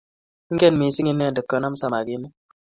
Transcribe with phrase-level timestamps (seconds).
[0.51, 2.33] ingen missing inendet konaam samaginik